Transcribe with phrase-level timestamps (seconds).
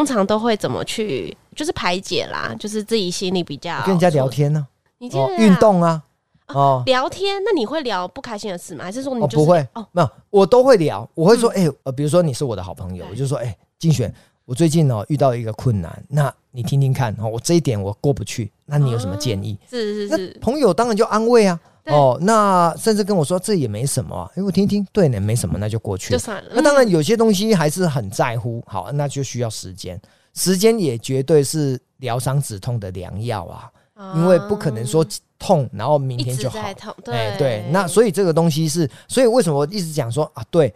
[0.00, 6.02] 通常都会怎么去，就是排解啦，就是自己心里比较跟人家聊天呢、啊，你运、哦、动啊，
[6.46, 7.38] 哦，聊天。
[7.44, 8.82] 那你会聊不开心的事吗？
[8.82, 9.68] 还是说你、就是、哦不会？
[9.74, 11.06] 哦，没有，我都会聊。
[11.14, 14.10] 我会说，哎、嗯，呃，比如说你是我的好朋友，我就说，哎，金选，
[14.46, 19.58] 我最近哦遇到一个困难，那你听听看，哦，我这一点我过不去，那你有什么建议？
[19.60, 21.60] 哦、是是是，朋友当然就安慰啊。
[21.86, 26.18] 哦，那甚至跟我说这也没什么啊，哎，我听听，对呢，没什么，那就过去了。
[26.18, 26.50] 就算了。
[26.54, 30.00] 那当然有些东西还是很在乎，好，那就需要时间，
[30.34, 33.70] 时间也绝对是疗伤止痛的良药啊，
[34.14, 35.04] 因为不可能说
[35.38, 36.58] 痛，然后明天就好。
[37.02, 40.72] 对对，那所以这个东西是，所以为什么我一直讲说啊，对，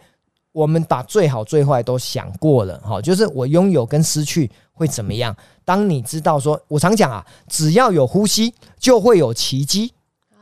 [0.51, 5.35] 我们把最好最坏都想过了，哈，就是我拥有跟失去会怎么样？
[5.63, 9.93] 当你知道说，我常讲啊，只要有呼吸，就会有奇迹。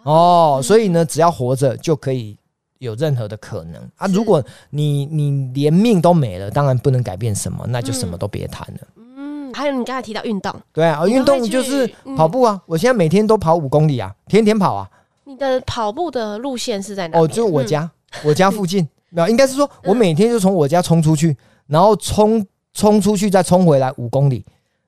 [0.03, 2.37] 哦，所以呢，只要活着就可以
[2.79, 4.07] 有任何的可能啊！
[4.07, 8.87] 如果你你连命都没了，当然不能改变什么，那就什么都别谈了。
[8.97, 11.87] 嗯，还有你刚才提到运动，对啊，运动就是
[12.17, 12.61] 跑步啊！
[12.65, 14.89] 我现在每天都跑五公里啊，天天跑啊。
[15.25, 17.17] 你的跑步的路线是在哪？
[17.17, 17.89] 哦，就我家，
[18.25, 18.87] 我家附近。
[19.09, 21.37] 没有，应该是说我每天就从我家冲出去，
[21.67, 24.43] 然后冲冲出去再冲回来五公里，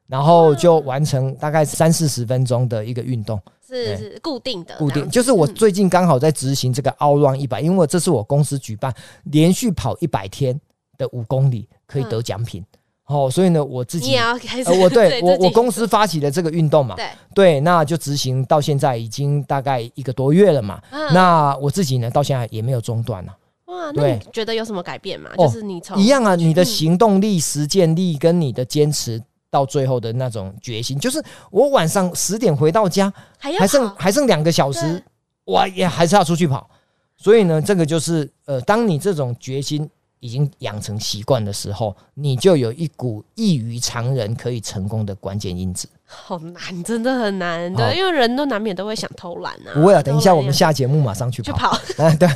[0.07, 3.39] 然后就完成大概三四十分钟的一个运动。
[3.67, 8.93] 是是固定的，固定就是我最近刚好在执行这个 OutRun 一百，因为这是我公司举办
[9.23, 10.61] 连续跑一百天
[10.99, 12.63] 的五公里可以得奖品，
[13.07, 17.09] 哦，所以呢，我自己也要开始，我 对我我公司发起的这个运动嘛，对。
[17.33, 20.79] 对，那就执行到现在已经大概一个多月了嘛，
[21.11, 23.35] 那我自己呢到现在也没有中断了，
[23.65, 25.31] 哇，那你觉得有什么改变吗？
[25.35, 29.19] 就是你从一样啊，你的行动力、实践力跟你的坚持。
[29.55, 35.01] 到最后的那种决心，就是我晚上十点回到家，还，还剩还剩两个小时，
[35.45, 36.69] 我也还是要出去跑。
[37.15, 39.89] 所以呢，这个就是呃，当你这种决心
[40.19, 45.87] 已经养成习惯的时候，你就有一股异于常人可以成功的关键因子。
[46.07, 49.73] 好难，真的很难的，因为人都难免都会想偷懒啊。
[49.73, 51.51] 不会啊，等一下我们下节目马上去跑。
[51.51, 51.69] 去跑，
[52.05, 52.27] 啊，对，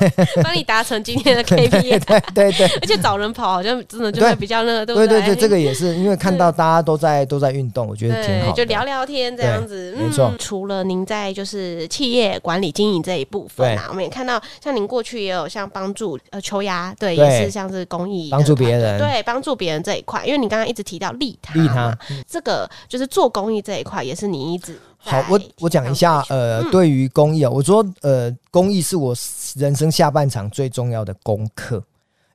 [0.44, 1.70] 帮你达成今天的 KPI。
[1.70, 2.00] 对对
[2.34, 5.08] 对，对， 而且找人跑好像真的就会比较那个，对不对？
[5.08, 8.52] 对对对，这个也是因为看到大家都在都在运动，我觉得挺好。
[8.54, 10.34] 就聊聊天这样子，没错。
[10.40, 20.26] 除了您在就是企业管理经营这一部分啊，我们也看到像您过去也有像帮助呃秋芽，对，也是像是公益帮助别人，对，帮助别人这一块。
[20.26, 21.96] 因为你刚刚一直提到利他，利他，
[22.28, 24.50] 这个就是做公益这一块也是你。
[24.54, 29.16] 一直好，我我讲一下，呃，对于公益啊，我说，呃，公益是我
[29.56, 31.82] 人生下半场最重要的功课，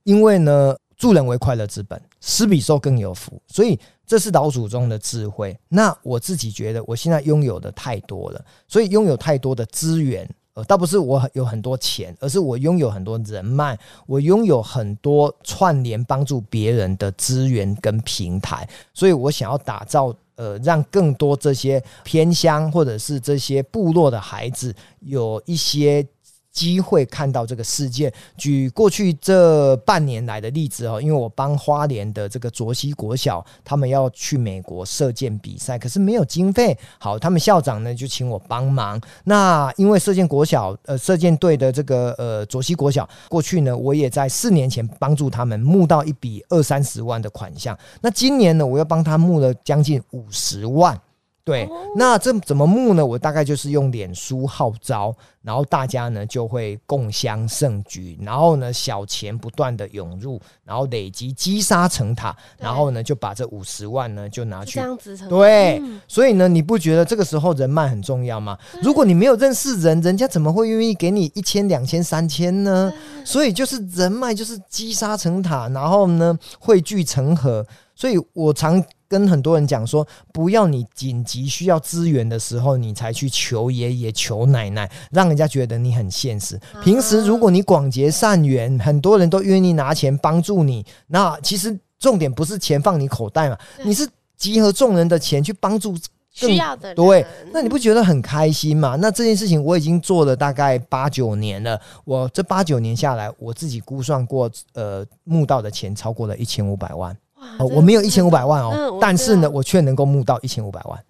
[0.04, 5.54] 因为呢，助人为快乐之本，施比受更有福，所以这是老祖宗的智慧。
[5.68, 20.14] 那我自己觉得，我现在拥有的太多了，所以拥有太多的资源，呃，倒不是我有很多钱，而是我拥有很多人脉，我拥有很多串联帮助别人的资源跟平台，所以我想要打造。
[20.36, 26.06] 呃，让更多这些偏乡或者是这些部落的孩子有一些。
[26.54, 28.10] 机会看到这个事件。
[28.38, 36.78] 举过去这半年来的例子哦，因为我帮花莲的这个卓西国小，他们要去美国射箭比赛，可是没有经费。
[36.98, 38.98] 好，他们校长呢就请我帮忙。
[39.24, 47.76] 那因为射箭国小呃射箭队的这个呃卓西国小，过去呢我也在四年前帮助他们募到一笔二三十万的款项。
[48.00, 50.98] 那今年呢，我又帮他募了将近五十万。
[51.44, 53.04] 对，那这怎么募呢？
[53.04, 64.76] 我大概就是用脸书号召，然后大家呢就会共襄盛举，然后呢小钱不断的涌入，然后累积积沙成塔，然后呢就把这五十万呢就拿去。
[64.76, 65.28] 这样子成。
[65.28, 68.58] 对，所以呢你不觉得这个时候人脉很重要吗？
[68.82, 72.90] 如果你没有认识人，人家怎么会愿意给你一千、两千、三千呢？
[73.22, 78.82] 所以就是人脉就是积沙成塔，然后呢汇聚成河，所以我常。
[79.14, 86.60] 跟很多人讲说，不要你紧急需要资源的时候，你才去求爷爷、求奶奶，让人家觉得你很现实。
[86.82, 90.84] 平时如果你广结善缘，很多人都愿意拿钱帮助你。
[91.06, 94.04] 那其实重点不是钱放你口袋嘛，你是
[94.36, 95.96] 集合众人的钱去帮助。
[96.36, 98.96] 需要的人对，那你不觉得很开心吗？
[99.00, 101.80] 那这件事情我已经做了大概八九年了。
[102.04, 107.16] 我这八九年下来，我自己估算过，呃，募到的钱超过了一千五百万。
[107.58, 110.98] 哇，我没有一千五百万哦，嗯、但是呢，我却能够募到一千五百万。
[110.98, 111.04] 嗯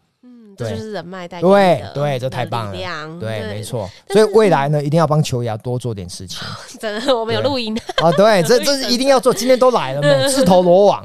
[0.56, 3.90] 这就是人脉带给对对，这太棒了，对，没错。
[4.10, 6.38] 所以未来呢，一定要帮球牙多做点事情。
[6.78, 9.34] 真的，我们有录音啊，对， 这这是一定要做。
[9.34, 11.04] 今天都来了嘛，自投罗网。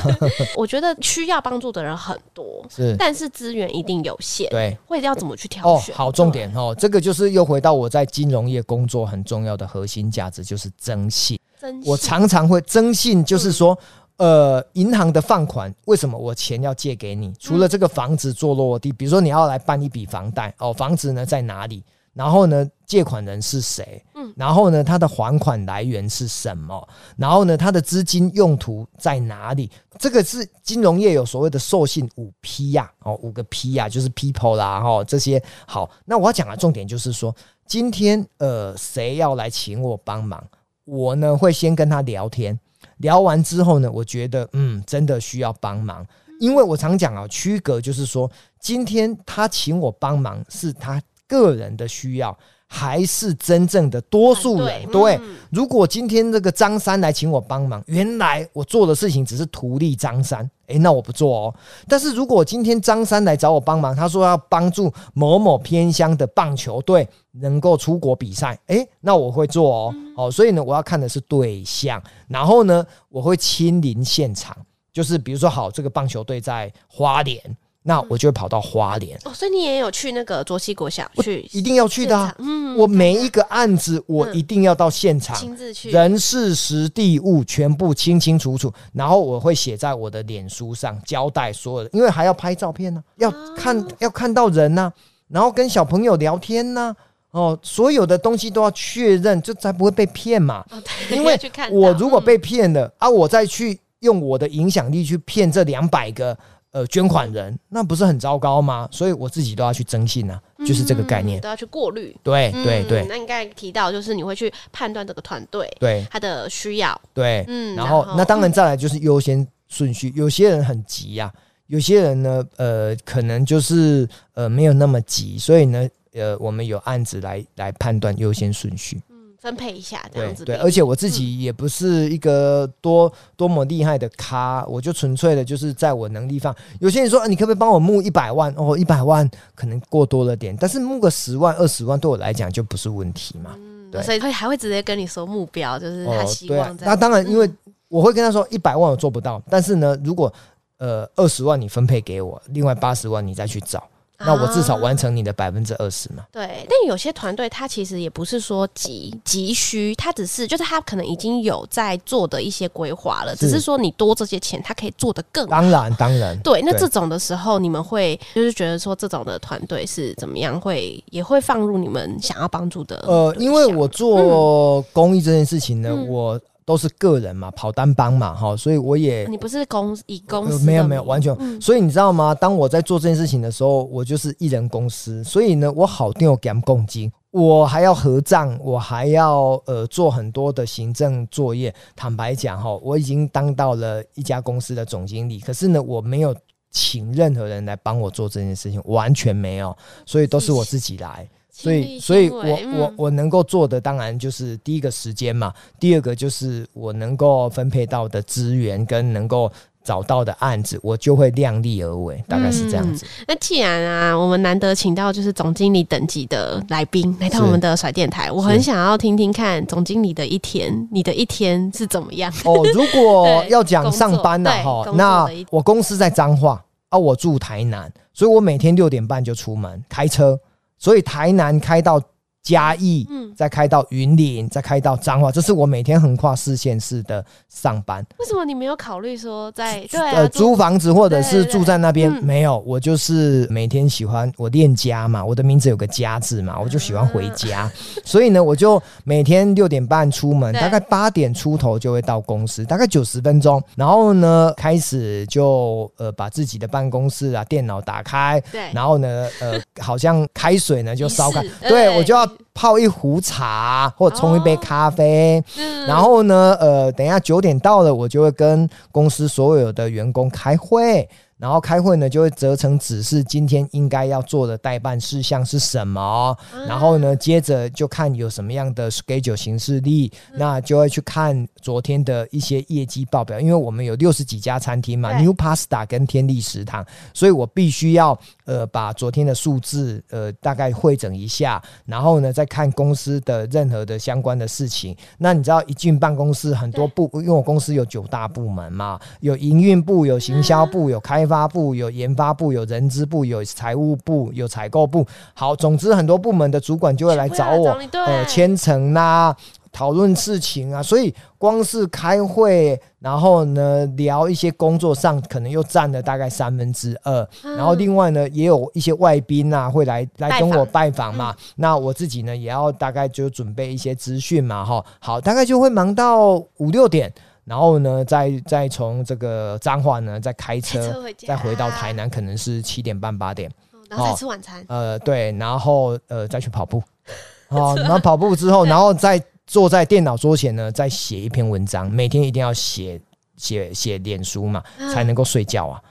[0.54, 4.50] 我觉得需要帮助的人很多，是，但是资源一定有限。
[4.50, 5.94] 对，会要怎么去挑选？
[5.94, 11.40] 哦，好重点哦，这个就是又回到我在金融业工作很重要的核心价值，就是征信。
[11.58, 13.78] 征信，我常常会征信，就是说。
[14.22, 17.32] 呃，银行的放款，为什么我钱要借给你？
[17.40, 21.82] 除了这个房子做落地，比如说你要来办一笔房贷哦，房子呢在哪里？
[22.14, 24.00] 然后呢，借款人是谁？
[24.14, 26.88] 嗯，然后呢，他的还款来源是什么？
[27.16, 29.68] 然后呢，他的资金用途在哪里？
[29.98, 35.90] 这个是金融业有所谓的授信五 P 呀，哦，五个 P 呀，就是 people 啦，哈，这些好。
[36.04, 37.34] 那我要讲的重点就是说，
[37.66, 40.40] 今天呃，谁要来请我帮忙？
[40.84, 42.56] 我呢会先跟他聊天。
[43.02, 46.06] 聊完之后呢，我觉得嗯，真的需要帮忙，
[46.40, 54.86] 因为我常讲啊，区隔就是说，今天他请我帮忙是他个人的需要，还是真正的多数人？
[54.90, 55.20] 对，
[55.50, 60.48] 如果今天这个张三来请我帮忙，原来我做的事情只是图利张三。
[60.68, 61.54] 诶，那我不做哦。
[61.86, 69.94] 但是如果今天张三来找我帮忙，他说要帮助某某偏乡的棒球队能够出国比赛，诶，那我会做哦。
[70.26, 74.56] 哦，所以呢，我要看的是对象，然后呢，我会亲临现场，
[74.92, 77.40] 就是比如说，好，这个棒球队在花莲。
[77.84, 82.32] 那我就会跑到花莲哦，所以你也有去那个卓西国小去，一定要去的啊。
[82.38, 94.92] 嗯，我每一个案子我一定要到现场，亲自去，人事时地物全部清清楚楚，然后我会写在我的脸书上交代所有的，因为还要拍照片呢，要看要看到人呐，
[95.26, 96.94] 然后跟小朋友聊天呐，
[97.32, 100.64] 哦，所有的东西都要确认，这才不会被骗嘛。
[101.10, 101.38] 因为
[101.70, 106.38] 我如果被骗了啊，我再去用我的影响力去骗这两百个。
[106.72, 108.88] 呃，捐款人那不是很糟糕吗？
[108.90, 112.16] 所以我自己都要去征信啊，嗯、就是这个概念，都要去过滤。
[112.22, 113.04] 对对对。
[113.10, 116.98] 那你刚才提到，就是你会去判断这个团队对他的需要。
[117.12, 117.76] 对，嗯。
[117.76, 121.36] 然后，然后那当然再来就是优先顺序，有些人很急呀、啊，
[121.66, 129.00] 有些人呢，呃，可能就是呃没有那么急，所以呢，呃，我们有案子来来判断优先顺序。
[129.08, 129.12] 嗯
[129.42, 136.54] 分配一下这样子对，对，而且我自己也不是一个多多么厉害的咖，我就纯粹的就是在我能力范。
[136.78, 138.54] 有些人说，你可不可以帮我募一百万？
[138.56, 143.50] 哦，一百万可能过多了点，但是募个十万、二十万对我来讲就不是问题嘛。
[143.56, 146.90] 嗯，对，所以会还会直接跟你说目标，就是他希望、哦对啊。
[146.90, 147.50] 那当然，因为
[147.88, 150.32] 我会跟他说一百万我做不到，但是呢，如果
[150.78, 153.82] 呃二十万你分配给我，另外八十万你再去找。
[154.24, 156.24] 那我至少完成你的百分之二十嘛？
[156.32, 165.50] 对，但有些团队他其实也不是说急急需，他只是就是他可能已经有在做的一些规划了，只是说你多这些钱，他可以做得更好。
[165.50, 166.38] 当然，当然。
[166.40, 173.04] 对，那这种的时候，你们会就是觉得说这种的团队是怎么样，会也会放入你们想要帮助的。
[173.06, 176.40] 呃，因为我做公益这件事情呢，嗯、我。
[176.64, 182.34] 都是个人嘛，跑单帮嘛，哈，所以我也你不是公以公司没有没有完全，嗯、所以你知道吗？
[182.34, 191.74] 当我在做这件事情的时候，我就是一人公司，所以呢，我好定有给他们共金，我还要合账，我还要呃做很多的行政作业。
[191.96, 196.34] 坦白讲哈，我已经当到了一家公司的总经理，可是呢，我没有
[196.70, 199.76] 请任何人来帮我做这件事情，完全没有，
[200.06, 201.28] 所以都是我自己来。
[201.54, 209.52] 所以，所以我我我能够做的，当然就是第一个时间嘛，第二个就是我能够分配到的资源跟能够
[209.84, 213.04] 找到的案子，我就会量力而为，大概是这样子。
[213.04, 222.32] 嗯、那既然啊，我们难得请到就是总经理等级的来宾来到我们的甩电台，我很想要听听看总经理的一天，你的一天是怎么样？
[222.46, 230.40] 哦，如果要讲上班的哈，那我公司在彰化啊，我住台南，所以我每天六点半就出门开车。
[230.82, 232.02] 所以台南开到
[232.42, 238.04] 嘉义，嗯，再开到云林，再开到彰化，这是我每天横跨四县市的上班。
[238.18, 242.12] 为什么你没有考虑说在对、啊、呃租房子或者是住在那边？
[242.24, 261.96] 没有，我就是每天喜欢我恋家嘛，我的名字有个家字嘛，我就喜欢回家，嗯、 所以呢，我就每天六点半出门，大概八点出头就会到公司，大概九十分钟，然后呢，开始就呃把自己的办公室啊电脑打开，对，然后呢，呃，好像开水呢就烧开，对。
[261.96, 262.31] 我就要。
[262.54, 265.42] 泡一壶茶，或者冲一杯咖啡，
[265.86, 271.08] 然后呢，呃，等一下九点到了，我就会跟公司所有的员工开会。
[271.42, 276.38] 然后开会呢，就会折成指示今天应该要做的代办事项是什么。
[276.68, 283.40] 然后呢，接着就看有什么样的 schedule 形式例，那就会去看昨天的一些业绩报表。
[283.40, 294.96] 因为我们有六十几家餐厅嘛，New Pasta 跟天地食堂，所以我必须要呃把昨天的数字呃大概汇整一下，然后呢再看公司的任何的相关的事情。
[295.18, 305.06] 那你知道一进办公室很多部，因为我公司有九大部门嘛，有营运部、有行销部、有开发部有研发部，有人资部，有财务部，有采购部。
[305.32, 309.34] 好，总之很多部门的主管就会来找我，找呃，签呈啦，
[309.72, 310.82] 讨论事情啊。
[310.82, 317.26] 所以光是开会，然后呢聊一些工作上，可能又占了大概三分之二。
[317.44, 321.30] 嗯、然后另外呢，也有一些外宾啊会来来跟我拜访嘛。
[321.30, 324.62] 嗯、那我自己呢，也要大概就准备一些资讯嘛。
[324.62, 327.10] 哈，好，大概就会忙到五六点。
[327.44, 333.50] 然后呢，再再从这个彰化呢，再开车，开车回再回到台南，可能是七点半八点，
[333.88, 334.64] 然后再吃晚餐。
[334.68, 336.82] 呃，对，然后呃再去跑步，
[337.50, 343.00] 好，然后跑步之后，然后再坐在电脑桌前呢，再写一篇文章，每天一定要写
[343.36, 344.62] 写写脸书嘛，
[344.94, 345.82] 才能够睡觉啊。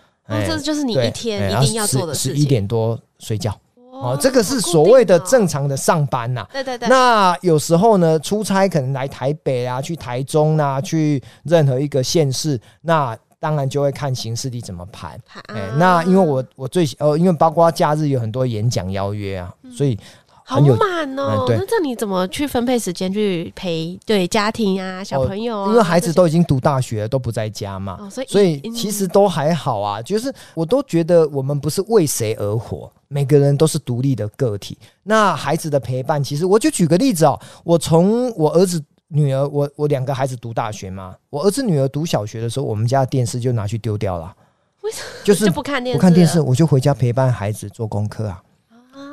[0.47, 2.37] 这就是你一天一定要做的事情。
[2.37, 3.53] 十一点多睡觉。
[4.01, 6.49] 哦，这个是所谓的正常的上班呐、啊。
[6.51, 6.89] 对对对。
[6.89, 15.09] 那有时候呢，出差可能来台北啊，去台中啊，去任何一个县市，那当然就会看形势地怎么排。
[15.33, 19.97] 啊、哎，那因为我我最呃，因为包括假日有很多演讲邀约啊，嗯、所以
[20.43, 21.45] 好满哦。
[21.47, 25.69] 嗯、那这你怎么去分配时间去陪对家庭啊、小朋友啊？
[25.69, 30.01] 因为孩子都已经读大学了，都不在家嘛，哦、所以所以其实都还好啊。
[30.01, 32.91] 就是我都觉得我们不是为谁而活。
[33.13, 44.33] 每个人都是独立的个体，那孩子的陪伴，其实我就举个例子哦，我从我儿子、女儿，我我两个孩子读大学嘛，我儿子、女儿读小学的时候，我们家的电视就拿去丢掉了，
[44.81, 45.05] 为什么？
[45.25, 48.41] 就是不看电视，不看电视，我就回家陪伴孩子做功课啊。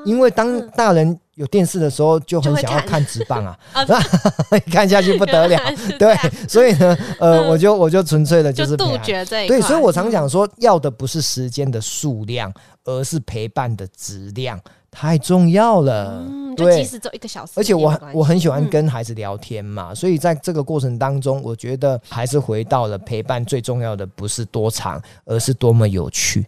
[0.05, 2.99] 因为当大人有电视的时候，就很想要看。
[3.09, 3.57] 直棒啊，
[4.71, 5.59] 看下去不得了。
[5.99, 6.15] 对，
[6.47, 9.49] 所以呢，呃，我就我就纯粹的就是杜绝这一。
[9.49, 12.53] 对，所以我常讲说，要的不是时间的数量，
[12.85, 16.23] 而是陪伴的质量，太重要了。
[16.29, 26.45] 嗯，就即使走一个小时，而且我我很喜欢跟孩子聊天嘛，所以在这个过程当中，我觉得还是回到了陪伴最重要的不是多长，而是多么有趣。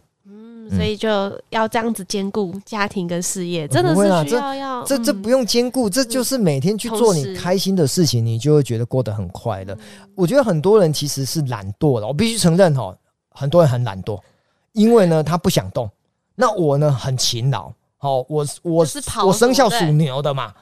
[0.69, 1.09] 所以就
[1.49, 9.77] 要这样子兼顾家庭跟事业，真的是需要要这这不用兼顾，这就是每天去做你开心的事情，你就会觉得过得很快乐。
[10.15, 12.95] 我觉得很多人其实是懒惰的，我必须承认哈，
[13.31, 14.19] 很多人很懒惰，
[14.73, 15.89] 因为呢他不想动。
[16.35, 20.53] 那我呢很勤劳，好，我我是我生肖属牛的嘛，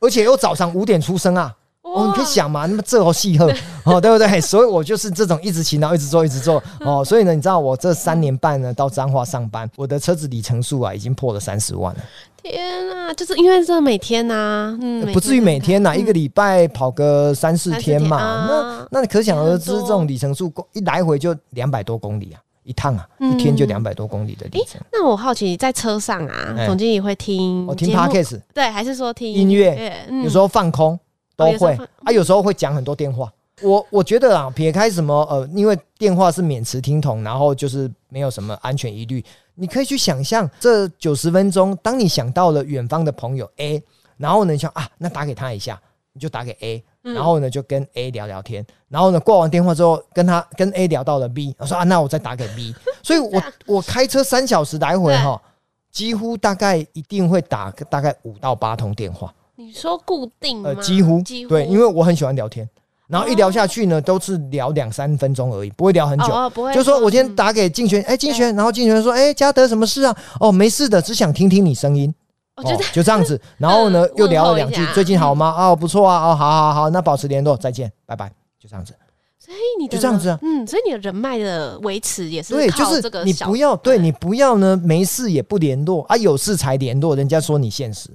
[0.00, 1.54] 而且又早上五点出生啊。
[1.96, 3.50] 哦，你可以想嘛，那么这么细贺
[3.84, 4.40] 哦，对不对？
[4.40, 7.04] 所以我就是这种一直骑，然后，一直做，一直做哦。
[7.04, 12.00] 所以呢，你知道我这三年半呢，到彰化上班，我的车子里程数啊，已经破了三十万了。
[12.42, 18.18] 天啊，就是因为这每天呐、啊，嗯，不至于每天呐、啊，嗯、一个礼拜跑个三四天嘛。
[18.18, 24.80] 天啊、那那你可想而知，这种里程数一来回就两百多公里啊，一趟啊，嗯、一天就两百多公里的里程。
[24.92, 30.06] 那我好奇，在车上啊，总经理会听我听 Podcast 对，还是说听音乐？
[30.08, 30.98] 嗯、有时候放空。
[31.36, 33.32] 都会啊，有时候会讲很多电话。
[33.62, 39.24] 我我觉得啊，撇开什么呃，因为电话是免持听筒，然后就是没有什么安全疑虑。
[39.54, 43.82] 你可以去想象这九十分钟，当你想到了远方的朋友 A，
[44.18, 45.80] 然后呢，你想啊，那打给他一下，
[46.12, 52.74] 你就打给 A，然后呢就跟 A 聊聊天，然后呢挂完电话之后，跟他跟 A 聊到了 B，我说啊，那我再打给 B。
[53.02, 55.40] 所以我 我开车三小时来回哈，
[55.90, 59.32] 几乎大概一定会打大概五到八通电话。
[59.56, 60.70] 你说固定吗？
[60.74, 62.68] 呃，几乎，几乎对，因为我很喜欢聊天，
[63.08, 66.32] 然后一聊下去呢，都是聊两三分钟而已，不会聊很久。
[66.32, 66.74] 哦，不会。
[66.74, 70.16] 就说我今天打给静璇，哎，静璇，然后静璇说，哎，嘉德什么事啊？
[70.40, 72.14] 哦，没事的，只想听听你声音。
[72.56, 73.40] 哦，就这样子。
[73.58, 75.54] 然后呢，又聊了两句，最近好吗？
[75.56, 76.30] 哦，不错啊。
[76.30, 78.30] 哦，好好好，那保持联络，再见，拜拜。
[78.58, 78.94] 就这样子。
[79.38, 80.38] 所以你就这样子啊？
[80.42, 88.10] 嗯，所以你的人脉的维持也是对，就是你不要对你不要呢，没事也不联络啊，有事才联络，人家说你现实。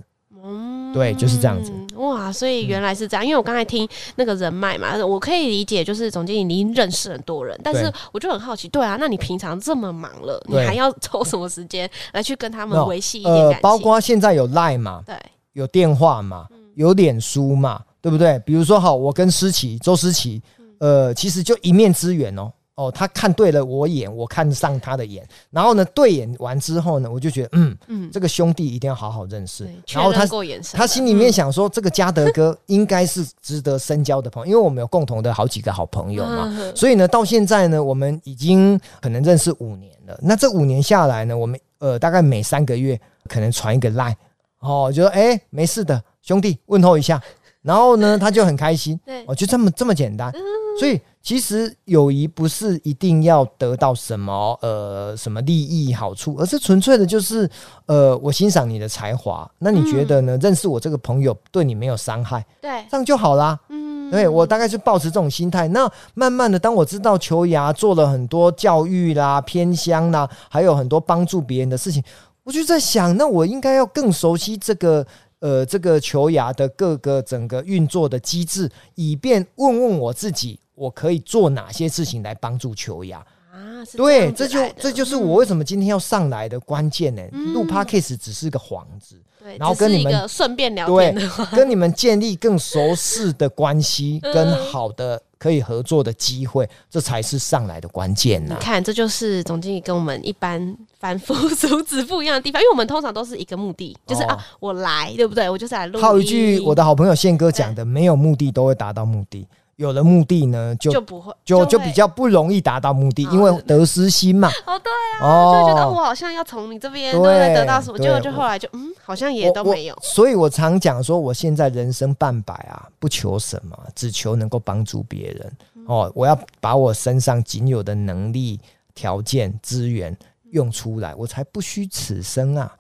[0.92, 0.94] 嗯。
[0.94, 1.72] 对，就是这样子。
[1.96, 3.26] 哇，所以原来是这样。
[3.26, 13.56] 因为我刚才听那个人脉嘛，我可以理解，就是总经理您认识很多人，但是我就很好奇，对啊，那你平常这么忙了，你还要抽什么时间来去跟他们维系一点感情？
[13.56, 15.16] 呃，包括现在有 Line 嘛，对，
[15.54, 18.40] 有电话嘛，有脸书嘛，对不对？
[18.46, 20.42] 比如说，好，我跟思琪、周思琪，
[20.80, 22.52] 呃，其实就一面之缘哦。
[22.76, 29.70] 哦，他看对了我眼，我看上他的眼，然后呢，对眼完之后呢，我就觉得，嗯嗯，这个兄弟一定要好好认识。
[29.90, 30.26] 然后他
[30.74, 36.50] 他心里面想说，这个嘉德哥应该是值得深交的朋友，因为我们有共同的好几个好朋友嘛。
[36.74, 40.18] 所以呢，到现在呢，我们已经可能认识五年了。
[40.22, 44.16] 那这五年下来呢，我们呃大概每三个月可能传一个 line，
[44.60, 47.22] 哦，就说哎没事的兄弟问候一下，
[47.62, 49.00] 然后呢他就很开心。
[49.06, 50.32] 对，哦就这么这么简单，
[50.80, 51.00] 所以。
[51.24, 57.48] 其实友谊不是一定要得到什么呃什么利益好处，而是纯粹的就是
[57.86, 60.36] 呃我欣赏你的才华，那你觉得呢？
[60.36, 63.60] 嗯、认识我这个朋友对你没有伤害，对，这样就好啦。
[63.70, 65.68] 嗯，对我大概是抱持这种心态。
[65.68, 72.04] 那慢慢的，当我知道球牙做了很多教育啦、偏乡啦，还有很多帮助别人的事情，
[72.44, 75.06] 我就在想，那我应该要更熟悉这个
[75.40, 80.60] 呃这个球牙的各个整个运作的机制，以便问问我自己。
[80.82, 83.20] 我可以做哪些事情来帮助球芽
[83.54, 83.86] 啊？
[83.96, 87.22] 对，这就这就是我为什么今天要上来的关键呢。
[87.54, 98.56] 录 Podcast 只是个幌子，对，然后跟你们顺便聊天，对， 跟你们建立更熟识的关系，跟好的可以合作的机会，这才是上来的关键呢。
[98.58, 105.48] 你看，这就是总经理跟我们一般凡夫俗子不一样的地方，因为我们通常都是一个目的，就是啊，我来，对不对？
[105.48, 106.02] 我就是来录。
[106.02, 109.46] 还有一句我的好朋友宪哥讲的：没有目的都会达到目的。
[109.82, 114.48] 有了目的呢，就就不会，就就比较不容易达到目的，因为得失心嘛。
[114.68, 119.98] 哦，对啊，就觉得我好像要从你这边对得到什么，结果就后来就嗯，好像也都没有。
[120.04, 125.52] 所以我常讲说，我现在人生半百啊，不求什么，只求能够帮助别人。
[125.88, 128.60] 哦，我要把我身上仅有的能力、
[128.94, 130.16] 条件、资源
[130.52, 132.72] 用出来，我才不虚此生啊。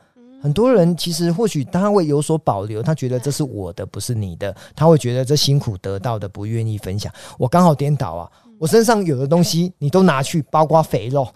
[0.41, 7.11] 很多人其实或许他会有所保留，他觉得这是我的，不是你的，他会觉得这辛苦得到的不愿意分享。
[7.37, 11.27] 我刚好颠倒啊，我身上有的东西你都拿去，包括肥肉，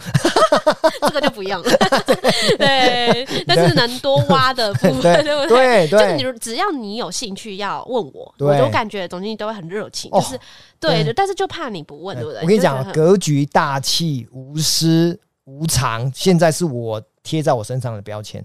[1.01, 1.69] 这个就不一样了。
[2.57, 5.87] 对，但是能多挖的部分，对不对？
[5.87, 10.39] 对，就是你只要你有兴趣要问我，我都感觉总经理都会很热情，就是
[10.79, 11.13] 对的。
[11.13, 12.41] 但是就怕你不问，对不对？
[12.41, 18.43] 我跟你讲，格局大气无私无常，现在是我贴在我身上的标签。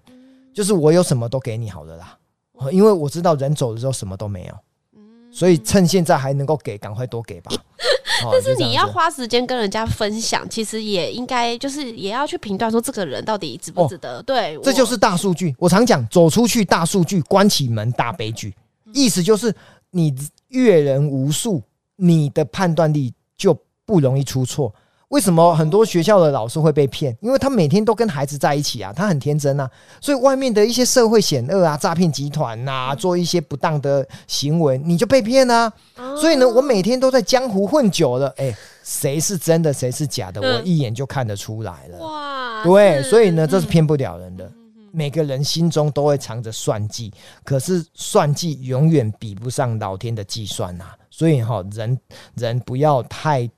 [0.55, 2.19] 就是我有什么都给你好了啦，
[2.71, 4.55] 因为我知道人走的时候什么都没有，
[5.31, 7.53] 所以趁现在还能够给，赶快多给吧。
[8.31, 14.23] 但是你要花时间跟人家分享，其实也应该就是也要去评断说这个人到底值不值得。
[14.25, 15.55] 对，这就是大数据。
[15.59, 18.55] 我常讲，走出去大数据，关起门大悲剧。
[18.93, 19.55] 意思就是
[19.91, 20.15] 你
[20.49, 21.63] 阅人无数，
[21.97, 24.75] 你的判断力就不容易出错。
[25.11, 27.17] 为什么很多学校的老师会被骗？
[27.21, 29.69] 因为他每天都跟孩子在一起啊，他很天真啊，
[30.01, 35.73] 所以外面的一些社会险恶啊、诈骗集团呐，做一些不当的行为，你就被骗啊。
[36.17, 41.99] 所以呢，我每天都在江湖混久了，哎，谁是真的，谁是假的，我一眼就看得出来了。
[41.99, 44.49] 哇，对，所以呢，这是骗不了人的。
[44.93, 50.85] 每个人心中都会藏着算计，可是算计永远比不上老天的计算呐。
[51.11, 51.99] 所以哈，人
[52.37, 53.51] 人不要太。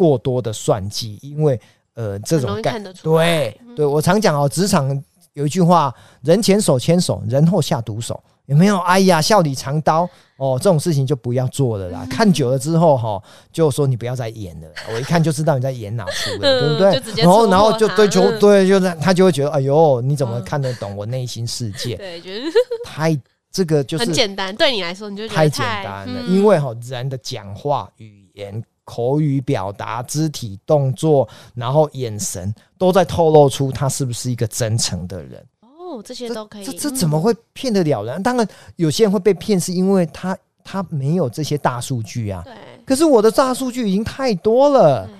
[0.00, 1.60] 过多的算计，因为
[1.92, 4.88] 呃，这种感对对，我常讲哦，职场
[5.34, 8.78] 有一句话：人前手牵手，人后下毒手，有没有？
[8.78, 10.08] 哎呀，笑里藏刀
[10.38, 12.06] 哦，这种事情就不要做了啦。
[12.08, 17.22] 看久了之后哈，就说你不要再演了，我一看就知道你在演哪出了， 对不对？
[17.22, 21.96] 然后然后就对就对，就是他就会觉得，哎呦，你怎么看得懂我内心世界？
[21.96, 22.46] 对，觉得
[22.82, 23.14] 太
[23.52, 28.62] 这个就是很简单，对你来说你就觉得太简单了，因为哈人的讲话语言。
[28.90, 35.40] 口语表达、肢体动作，然后眼神，都在透露出他是不是一个真诚的人。
[35.60, 36.64] 哦，这些都可以。
[36.64, 38.20] 这这怎么会骗得了人？
[38.20, 42.42] 当然，有些人会被骗，是因为他他没有这些大数据啊。
[42.44, 42.52] 对。
[42.84, 45.06] 可是我的大数据已经太多了。
[45.06, 45.14] 对。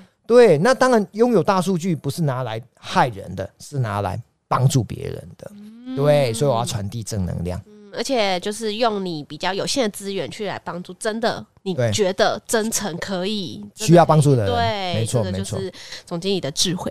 [0.48, 5.48] 对，那当然，拥有大数据不是拿来害人的，是拿来帮助别人的。
[5.54, 5.94] 嗯。
[5.94, 7.60] 对，所以我要传递正能量。
[7.90, 11.44] 嗯，而且就是用你比较有限的资源去来帮助真的。
[11.62, 15.58] 你觉得真诚可以需要帮助的人，对，没错，没错。
[16.06, 16.90] 总经理的智慧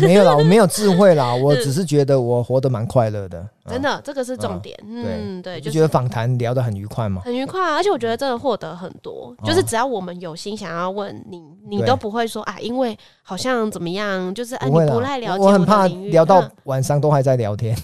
[0.00, 3.46] 没有啦，我没有智慧啦，我只是觉得我活得蛮快乐的。
[3.68, 4.74] 真的，这个是重点。
[4.86, 7.74] 嗯，对，就觉得访谈聊得很愉快嘛，很愉快啊！
[7.74, 17.76] 而且我觉得真的获得很多，就是只要我们有心想要问你，你都不会说啊，因为好像怎么样，就是啊，你不赖聊天，我很怕聊到晚上都还在聊天。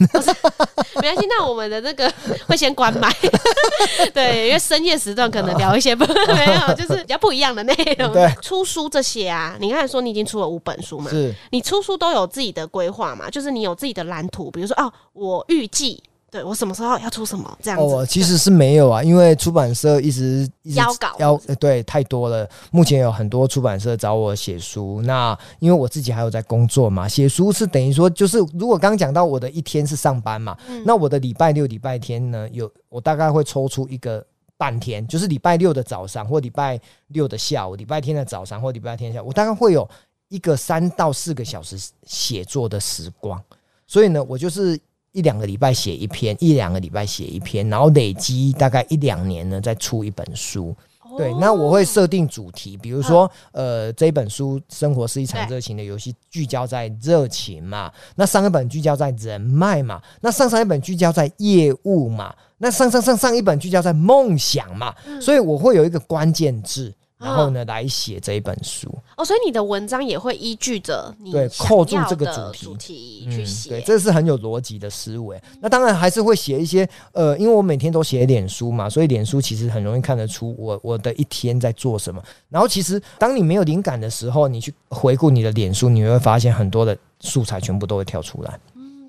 [1.02, 2.10] 没关系，那我们的那个
[2.46, 3.12] 会先关麦。
[4.14, 8.12] 对，因为深夜时段可能聊一些不 没有，就是比较不一样的内容。
[8.12, 11.10] 对，出书这些啊，你刚才说你已经出了五本书嘛？
[11.10, 11.34] 是。
[11.50, 13.28] 你出书都有自己的规划嘛？
[13.28, 16.00] 就是你有自己的蓝图，比如说哦，我预计。
[16.32, 17.84] 对，我什么时候要出什么这样子？
[17.84, 22.48] 哦，其实是没有啊，因为出版社一直，邀稿，邀对太多了。
[22.70, 34.24] 目前有很多出版社找我写书，那因为我自己还有在工作嘛，写书是等于说就是如果刚刚讲到我的一天是上班嘛，嗯、那我的礼拜六、礼拜天呢，有我大概会抽出一个
[34.56, 39.86] 半天，就是礼拜六的早上或礼拜六的下午，礼拜天的早上或礼拜天下午，我大概会有
[40.28, 43.38] 一个三到四个小时写作的时光。
[43.86, 44.80] 所以呢，我就是。
[45.12, 50.74] 一两个礼拜写一篇，一两个礼拜写一篇，然后累积大概一两年呢，再出一本书。
[51.18, 57.92] 对，那我会设定主题，比如说，呃，这一本书《生活是一场热情的游戏》，聚焦在热情嘛。
[58.16, 60.00] 那上一本聚焦在人脉嘛。
[60.22, 62.34] 那上上一本聚焦在业务嘛。
[62.56, 64.94] 那上上上上一本聚焦在梦想嘛。
[65.20, 66.90] 所以我会有一个关键字。
[67.22, 75.40] 然后呢，来写这一本书哦，所以你的文章也会依据着你对扣住这个主题，主题去写，嗯，对，这是很有逻辑的思维。
[75.60, 82.22] 那当然还是会写一些呃，因为我每天都写脸书嘛，所以脸书其实很容易看得出我我的一天在做什么。
[82.48, 88.58] 然后其实当你没有灵感的时候，你去回顾你的脸书，你会发现很多的素材全部都会跳出来。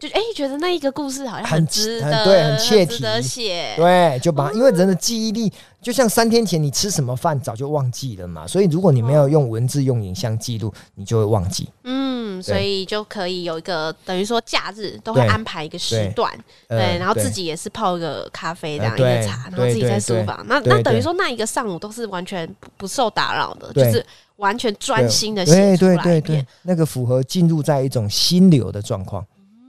[0.03, 3.01] 就哎，觉得那一个故事好像很值得，很对，很切题。
[3.01, 3.73] 的写。
[3.77, 11.69] 对，就把因为人的记忆力就像三天前你吃什么饭早就忘记了嘛，所以如果你没有用文字、用影像记录，你就会忘记。
[11.83, 16.29] 嗯，所以就可以有一个等于说假日都会安排一个时段，
[16.67, 20.45] 对，然后自己也是泡一个咖啡这样一个茶，然后自己在书房。
[20.47, 25.95] 那那等于说那一个上午都是完全不受打扰的，就是完全专心的写出来。
[26.03, 29.25] 对对对，那个符合进入在一种心流的状况。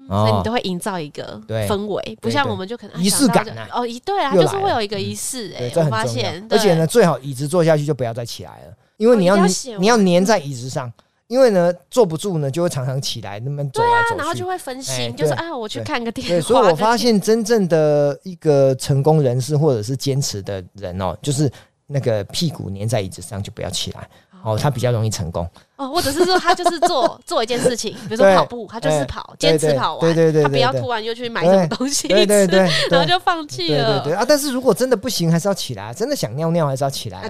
[0.06, 9.36] 所以你都会营造一个氛围，不像我们就可能仪式感哦，一对啊，就是会有一个仪式哎，我发现，而且呢，最好椅子坐下去就不要再起来了，因为你要
[9.78, 10.92] 你要粘在椅子上，
[11.26, 16.34] 因为呢坐不住呢就会常常起来，那么走来走去，然后就会分心，就是啊，我去看个电视。
[16.34, 21.50] 对，所以我发现真正的一个成功人士或者是坚持的人哦，就是
[21.86, 24.08] 那个屁股粘在椅子上就不要起来。
[24.44, 32.46] 哦，他比较容易成功哦，或者是说他就是做 做一件事情，比如说跑步，他就是跑，坚持跑完，对对对，他不要突然又去买什么东西吃，
[32.90, 34.00] 然后就放弃了。
[34.00, 37.28] 对对啊，但是如果真的不行，还是要起来，真的想尿尿还是要起来。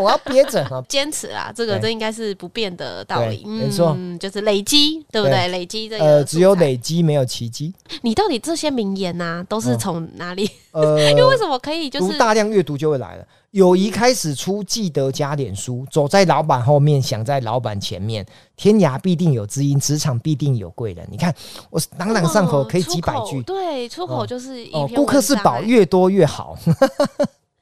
[0.00, 3.44] 我要憋着哈， 坚持啊，这个这应该是不变的道理。
[3.44, 5.48] 没错，就是累积，对不对？
[5.48, 7.74] 累积这个呃，只有累积没有奇迹。
[8.02, 10.50] 你到底这些名言呐，都是从哪里？
[10.72, 13.24] 呃， 因为为什么可以就是大量阅读就会来了。
[13.52, 15.86] 友谊开始出，记得加点书。
[15.88, 18.24] 走在老板后面，想在老板前面。
[18.56, 21.06] 天涯必定有知音，职场必定有贵人。
[21.10, 21.34] 你看，
[21.70, 23.42] 我朗朗上口，可以几百句。
[23.42, 24.90] 对，出口就是一篇哦。
[24.94, 26.56] 顾客是宝，越多越好。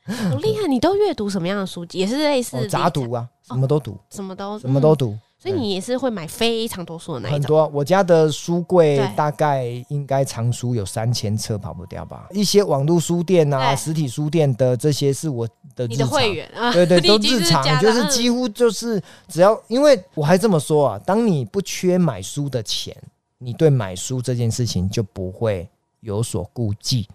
[0.05, 0.67] 好厉害！
[0.67, 1.99] 你都阅读什么样的书籍？
[1.99, 5.17] 也是类似杂读啊，什么都读，什么都什么都读。
[5.39, 7.35] 所以你也是会买非常多书的那一种。
[7.35, 12.27] 很多，我家的书柜大概应该藏书有三千册，跑不掉吧？
[12.33, 22.97] 一些网络书店啊，实体书店的这些是我的日常，会员啊，对对， 都日常，就是几乎就是只要，因为我还这么说啊，当你不缺买书的钱，
[23.39, 25.69] 你对买书这件事情就不会
[26.01, 27.09] 有所顾忌。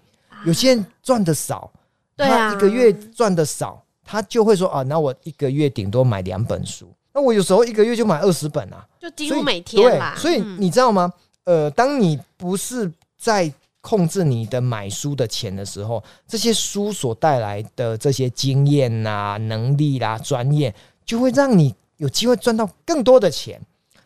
[0.45, 1.71] 有些人赚的少，
[2.15, 6.87] 他一个月赚的少，他就会说啊，那我一个月顶多买两本书。
[7.13, 10.15] 那我有时候一个月就买二十本啊，就几乎每天嘛。
[10.15, 11.11] 所以你知道吗？
[11.45, 20.73] 呃，当你不是在控制你的买书的钱的时候，这些书所带来的这些经验呐、能力啦、专业，
[21.05, 23.61] 就会让你有机会赚到更多的钱。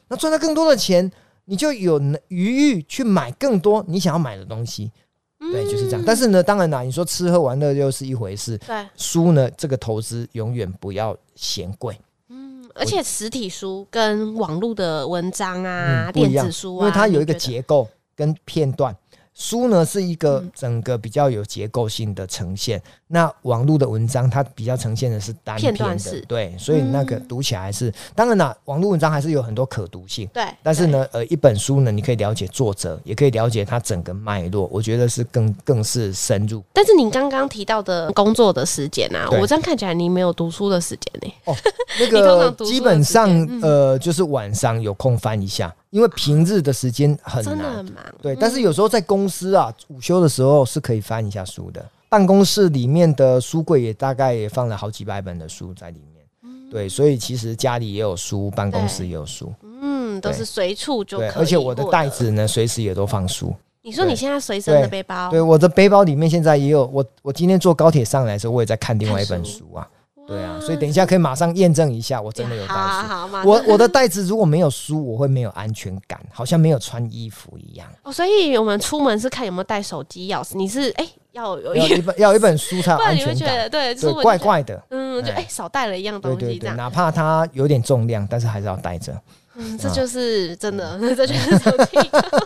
[0.07, 1.09] 那赚到更多的钱，
[1.45, 4.91] 你就有余裕去买更多你想要买的东西。
[5.39, 6.03] 对，就是这样。
[6.05, 8.55] 但是呢，当然啦，你说吃喝玩乐又是一回事。
[8.59, 11.97] 对，书呢，这个投资永远不要嫌贵。
[12.29, 18.95] 嗯而且实体书跟网络的文章啊，嗯、电子书啊，因为它有一个结构跟片段。
[19.33, 36.63] 书呢是一个整个比较有结构性的呈现，嗯、那网络的文章它比较呈现的是单片段式对，所以那个读起来是，嗯、当然啦，网络文章还是有很多可读性，对，但是呢，呃，一本书呢，你可以了解作者，也可以了解它整个脉络，我觉得是更更是深入。
[36.73, 41.33] 但是你刚刚提到的工作的时间啊，我这样看起来你没有读书的时间呢？
[41.45, 41.55] 哦，
[41.99, 43.29] 那个基本上
[43.61, 45.73] 呃，就是晚上有空翻一下。
[45.89, 47.95] 因为平日的时间很难，真的很忙。
[48.21, 51.85] 对，但是有时候在公司啊，午休的时候是可以翻一下书的。
[52.11, 56.21] 办公室里面的书柜也大概也放了好几百本的书在里面。
[56.69, 59.49] 对，所以其实家里也有书，办公室也有书。
[59.81, 61.29] 嗯，都是随处就可以。
[61.37, 63.55] 而且我的袋子呢，随时也都放书。
[63.81, 67.03] 你说你现在随身的背包，对，对我的背包里面现在也有我。
[67.21, 69.87] 我今天坐高铁上来的时候，我也在看另外一本书啊。
[70.27, 72.73] 对啊，所以等一下可以马上验证一下，我真的有带书。
[72.73, 77.87] 好，好，我我的袋子如果没有书，我会没有安全感，好像没有穿衣服一样。
[78.03, 80.55] 哦，所以我们出门是看有没有带手机、钥匙。
[80.55, 83.35] 你是哎、欸，要有一本要有一本书才有 安全感。
[83.35, 84.81] 你会觉得对，对怪怪的。
[84.89, 89.13] 嗯，就哎、欸、少带了一样东西，对对对，哪怕它有点重量，但是还是要带着。
[89.61, 91.97] 嗯，这就是真的，嗯、 这就是手机。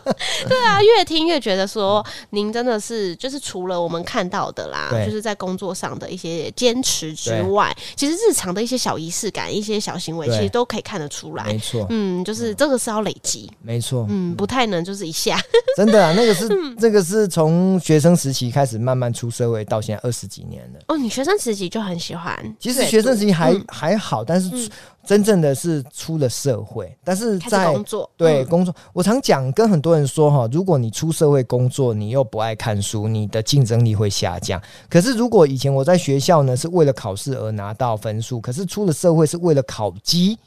[0.48, 11.46] 对啊，越听越觉得说，您真的是就是除了我们看到的啦，就是在工作上的一些坚持之外，其实日常的一些小仪式感、一些小行为，其实都可以看得出来。
[11.46, 15.40] 没错，嗯，就是这个是要累积，没错，嗯，不太能就是一下。
[15.78, 16.48] 真的啊，那个是
[16.80, 20.80] 这个是从学生时期开始慢慢出社会到现在二十几年了。
[20.88, 22.56] 哦，你学生时期就很喜欢？
[22.60, 24.70] 其实学生时期还、嗯、还好，但是。
[25.06, 34.62] 嗯真正的是出了社会，但是在工作对工作，我常讲跟很多人说哈，如果你出社会工作，你又不爱看书，你的竞争力会下降。
[34.90, 40.38] 可是如果以前我在学校呢，是为了考试而拿到分数，可是出了社会是为了考级。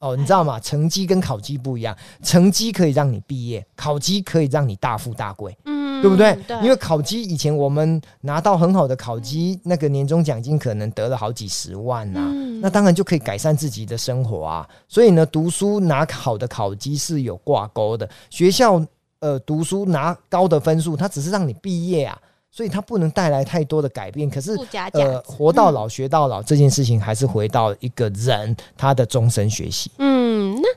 [0.00, 0.58] 哦，你知道吗？
[0.58, 6.36] 成绩跟考级不一样，成绩可以让你毕业，考级可以让你大富大贵，嗯，对不对？
[6.46, 6.56] 对。
[6.58, 14.68] 因为考绩以前我们拿到很好的考绩，那个年终奖金可能得了好几十万呐、啊，嗯、那当然就可以改善自己的生活啊。
[14.88, 18.08] 所以呢，读书拿好的考绩是有挂钩的。
[18.30, 18.84] 学校
[19.20, 22.18] 呃，读书拿高的分数，它只是让你毕业啊。
[22.52, 24.56] 所以它不能带来太多的改变，可是
[24.94, 29.88] 呃，活到老学到老这件事情，还是回到一个人他的终身学习。
[29.98, 30.09] 嗯，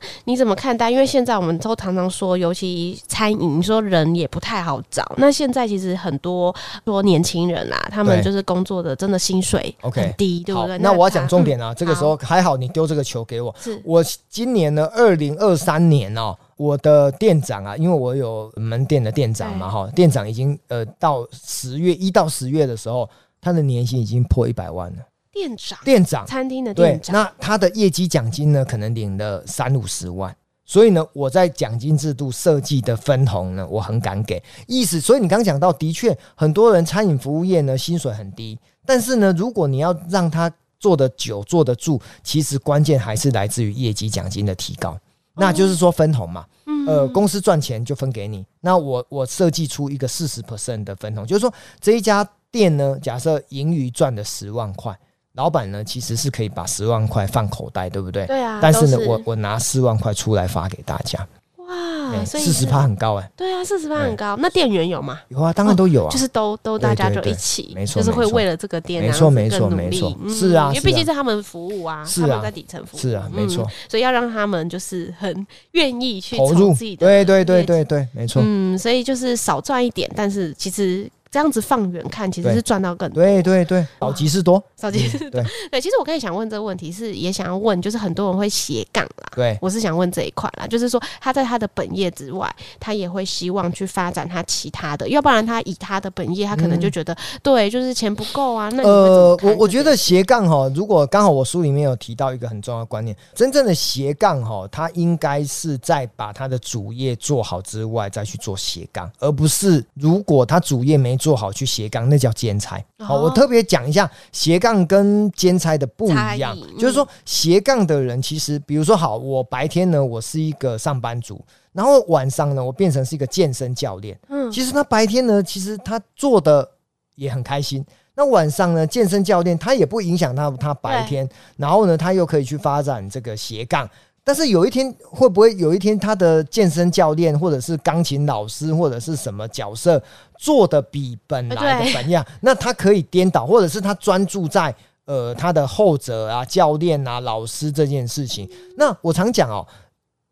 [0.02, 0.90] 那你怎么看待？
[0.90, 5.04] 因为现在我们都常常说，尤其餐饮，说人也不太好找。
[5.18, 6.54] 那现在其实很多
[6.86, 10.78] 说年轻人啊，他们就是工作的真的薪水很低，对，对不对？
[10.80, 13.54] 那我要讲重点啊，嗯、这个时候还好，你丢这个球给我。
[13.60, 16.36] 是我今年呢，二零二三年哦。
[16.56, 23.10] 我的店长啊，因为我有门店的店长嘛，哈，店长已经呃到十月一到十月的时候，
[23.42, 25.00] 他的年薪已经破一百万了。
[25.34, 30.34] 店长，店长，餐厅的店长，那他的业绩奖金呢，可能领了三五十万。
[30.66, 34.42] 所以呢，我在奖金制度设计的分红呢，我很敢给。
[34.68, 44.98] 意思，所以你刚刚讲到，的确很多人餐饮服务业呢，薪水很低，但是呢，如果你要让他做得久、做得住，其实关键还是来自于业绩奖金的提高。
[45.36, 46.46] 那就是说分红嘛，
[46.88, 48.46] 呃，公司赚钱就分给你。
[48.62, 54.98] 那我我设计出一个四十 percent 的分红，就是说这一家店呢，假设盈余赚了十万块，
[55.36, 58.26] 老板呢其实是可以把十万块放口袋，对不对？
[58.28, 58.60] 对啊。
[58.62, 61.28] 但是呢，我我拿四万块出来发给大家。
[61.58, 64.36] 哇，四十趴很高哎，对啊，四十趴很高。
[64.38, 65.20] 那店员有吗？
[65.30, 81.10] 有啊，当然都有啊，就是都都大家就一起，没错，就是会为了这个店，没错没错没错，是啊，因为毕竟是他们服务啊，他们在底层服务，是啊，没错，所以要让他们就是很愿意去投入自己的，对对对对对，没错，嗯，所以就是少赚一点，但是其实。
[81.34, 83.24] 这样子放远看，其实是赚到更多。
[83.24, 85.44] 对对对，少即是多，少即是多。
[85.72, 89.32] 对，其实我可以想问这个问题，是也想要问，就是很多人会斜杠啦。
[89.36, 98.70] 对，我是想问这一块啦，就是说他在他的本业之外，他也会希望去发展他其他的，要不然他以他的本业，他可能就觉得对，就是钱不够啊。
[98.70, 112.78] 那呃，我我觉得斜杠哈，如果刚好我书里面有提到一个很重要的观念，真正的斜杠哈，他应该是在把他的主业做好之外，再去做斜杠，而不是如果他主业没做好去斜杠，那叫兼差。
[113.00, 124.20] 好，我特别讲一下斜杠跟兼差的不一样，就是说斜杠的人其实，比如说好，我白天呢，我是一个上班族，然后晚上呢，我变成是一个健身教练。
[124.28, 126.70] 嗯，其实他白天呢，其实他做的
[127.16, 127.86] 也很开心。
[128.16, 133.90] 那晚上呢，健身教练他也不影响他他白天，然后呢，他又可以去发展这个斜杠。
[134.26, 140.02] 但是有一天会不会有一天他的健身教练或者是钢琴老师或者是什么角色
[140.44, 144.76] 做的比本来的本样， 那他可以颠倒，或者是他专注在
[145.06, 148.50] 呃他的后者啊教练啊老师这件事情。
[148.76, 149.66] 那我常讲哦，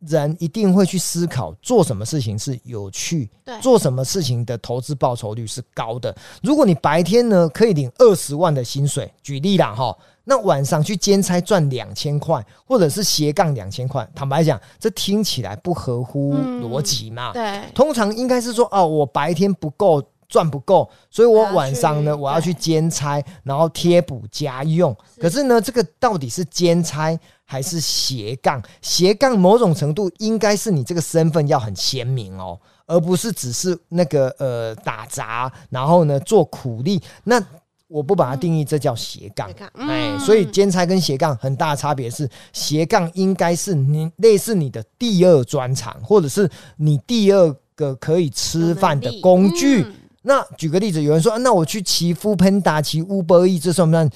[0.07, 3.29] 人一定会去思考做什么事情是有趣，
[3.61, 6.15] 做什么事情的投资报酬率是高的。
[6.41, 9.95] 如果你白天呢可以领二十万的薪水，举例啦哈。
[10.23, 17.33] 那晚上去兼差赚两千块，或者是斜杠两千块，坦白讲，这听起来不合乎逻辑嘛？
[17.33, 24.95] 对，通常应该是说，哦，我白天不够赚不够，所以我晚上呢，我要去兼差，然后贴补家用。
[25.19, 27.19] 可是呢，这个到底是兼差
[27.51, 28.63] 还是斜杠？
[28.81, 37.43] 斜杠某种程度应该是你这个身份要很鲜明哦，而不是只是那个呃打杂，然后呢做苦力那。
[37.93, 39.51] 我不把它定义，这叫斜杠。
[39.73, 49.81] 哎，所以兼差跟斜杠很大的差别是，斜杠应该是你类似你的第二专长，或者是你第二个可以吃饭的工具。
[49.81, 54.09] 嗯、那举个例子，有人说，那我去骑 foodpanda 骑 Uber Eats，这算不算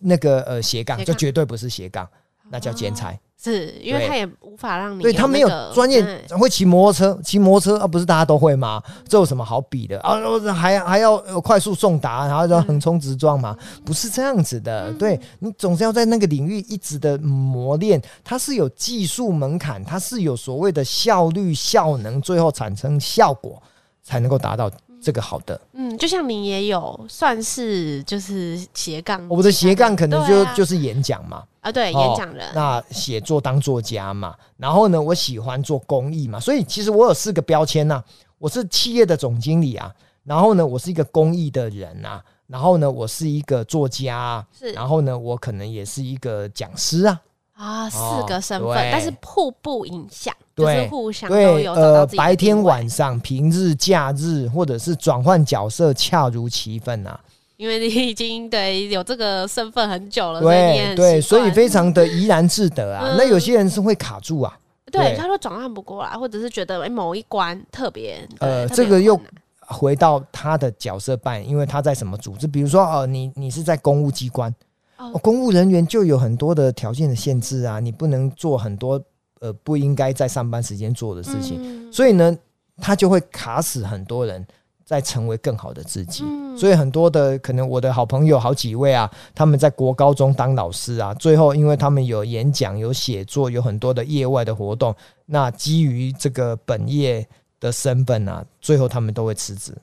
[0.00, 0.98] 那个呃斜杠？
[1.04, 2.04] 这绝对不是斜杠，
[2.50, 3.18] 那叫兼差。
[3.42, 6.04] 是因为他也无法让你、那个，对他没有专业
[6.38, 8.82] 会骑摩托车，骑摩托车啊，不是大家都会吗？
[9.08, 10.18] 这有什么好比的啊？
[10.52, 13.56] 还还要快速送达，然后要横冲直撞吗？
[13.82, 23.62] 不是这样子的，对你总是要在那个领域一直的磨练，它是有技术门槛，它是有所谓的效率、效能，最后产生效果
[24.02, 24.70] 才能够达到。
[25.02, 38.04] 这个好的，嗯，就像你也有算是就是斜杠，我的斜杠可能就、啊、就是演讲嘛，啊，对，哦、演讲人，那写作当作家嘛，然后呢，我喜欢做公益嘛，所以其实我有四个标签呐、啊，
[38.38, 39.90] 我是企业的总经理啊，
[40.24, 47.20] 然后呢，我是一个公益的人啊，然后呢，我是一个作家、啊，是，然后呢，我可能也是一个讲师啊。
[47.52, 51.72] 啊，四个身份，但是互不影响，对就是互相都有。
[51.72, 57.18] 呃，白天晚上、平日、假日，或者是转换角色，恰如其分啊。
[57.56, 63.10] 因为你已经对有这个身份很久了，对对，所以非常的怡然自得啊。
[63.10, 64.58] 嗯、那有些人是会卡住啊，
[64.90, 69.20] 对，对他说转换不过来，或者是觉得某一关特别，呃，这个又
[69.60, 72.46] 回到他的角色扮演，因为他在什么组织？
[72.46, 74.54] 比如说，哦、呃，你你是在公务机关。
[74.96, 78.98] 哦，公务人员就有很多的条件的限制啊，你不能做很多
[79.40, 82.36] 呃不应该在上班时间做的事情，嗯、所以呢，
[82.76, 84.46] 他就会卡死很多人
[84.84, 86.24] 在成为更好的自己。
[86.26, 94.94] 嗯、所以很多的可能我的好朋友好几位啊，他们在国高中当老师啊，最后因为他们有演讲、有写作、有很多的业外的活动，
[95.26, 97.26] 那基于这个本业
[97.58, 99.76] 的身份啊，最后他们都会辞职。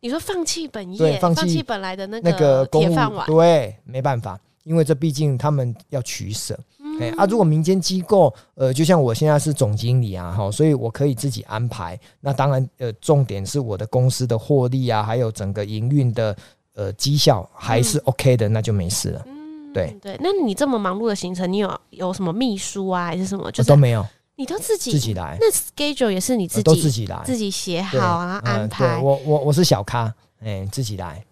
[0.00, 4.38] 你说放弃本业，放弃本来的那个铁饭碗，对，没办法。
[4.64, 6.58] 因为这毕竟他们要取舍，
[7.00, 11.98] 哎、嗯、啊，如果民间机构，呃，就像我现在是总经理啊，哈，所以我可以自己安排。
[12.20, 16.36] 那当然，呃，重点是我的公司的获利啊，还有整个营运的
[16.74, 19.22] 呃绩效还是 OK 的，嗯、那就没事了。
[19.26, 20.16] 嗯，对对。
[20.20, 23.50] 那你这么忙碌的行程，你有有什么秘书啊，还是什么？
[23.50, 25.38] 就是、都没有，你都自己自己来。
[25.40, 28.96] 那 schedule 也是你自己都自己来，自己写好啊，安排。
[28.96, 31.24] 嗯、我我我是小咖，哎，自己来。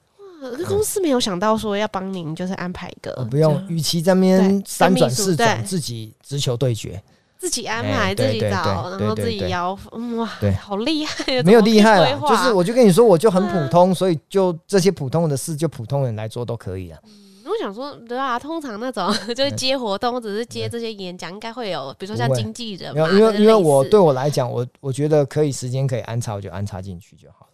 [0.66, 3.62] 公司没有想到说要帮您，就是安排一个，不用。
[3.68, 7.03] 与其在那边三转四转，自己直球对决，
[7.38, 9.79] 自己安排，自己找，然后自己邀，
[10.16, 16.98] 哇，对，好厉害， 没有厉害了，就是我就跟你说，我就很普通，所以就这些普通的事，就普通人来做都可以了。
[17.44, 27.48] 我想说，对啊，通常那种就是接活动，或者是接这些演讲，应该会有，比如说像经纪人嘛，因为因为我对我来讲，我我觉得可以时间可以安插，我就安插进去就好。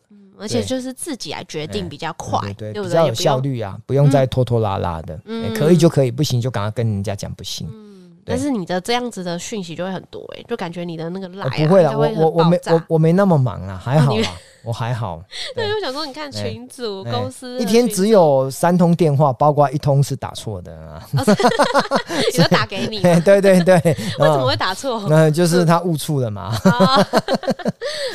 [0.44, 5.18] 而且就是自己来决定比较快，对，比较有效率啊，不用再拖拖拉拉的，
[5.56, 7.66] 可以就可以，不行就赶快跟人家讲不行。
[7.72, 14.20] 嗯，但是你的这样子的讯息就会很多哎，就感觉你的那个来不会了，我我我没我我没那么忙啊，还好啊。
[14.64, 15.22] 我还好，
[15.54, 25.04] 对，我想说，你看群组公司一天只有三通电话，包括一通是打错的啊， 你都打给你，对 对对，为什么会打错？
[25.08, 26.52] 那就是他误触了嘛。